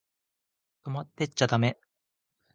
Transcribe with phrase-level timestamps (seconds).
[0.81, 1.77] 泊まってっちゃだめ？